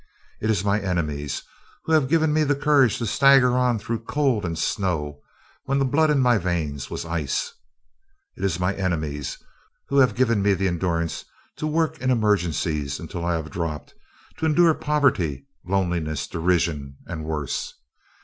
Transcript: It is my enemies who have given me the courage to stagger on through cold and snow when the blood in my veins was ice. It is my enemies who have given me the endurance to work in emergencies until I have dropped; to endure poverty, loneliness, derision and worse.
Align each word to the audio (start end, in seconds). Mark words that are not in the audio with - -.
It 0.41 0.49
is 0.49 0.65
my 0.65 0.79
enemies 0.79 1.43
who 1.85 1.91
have 1.91 2.09
given 2.09 2.33
me 2.33 2.43
the 2.43 2.55
courage 2.55 2.97
to 2.97 3.05
stagger 3.05 3.55
on 3.55 3.77
through 3.77 4.05
cold 4.05 4.45
and 4.45 4.57
snow 4.57 5.19
when 5.65 5.77
the 5.77 5.85
blood 5.85 6.09
in 6.09 6.17
my 6.21 6.39
veins 6.39 6.89
was 6.89 7.05
ice. 7.05 7.53
It 8.35 8.43
is 8.43 8.59
my 8.59 8.73
enemies 8.73 9.37
who 9.89 9.99
have 9.99 10.15
given 10.15 10.41
me 10.41 10.55
the 10.55 10.67
endurance 10.67 11.25
to 11.57 11.67
work 11.67 12.01
in 12.01 12.09
emergencies 12.09 12.99
until 12.99 13.23
I 13.23 13.33
have 13.35 13.51
dropped; 13.51 13.93
to 14.37 14.47
endure 14.47 14.73
poverty, 14.73 15.45
loneliness, 15.65 16.25
derision 16.25 16.97
and 17.05 17.23
worse. 17.23 17.75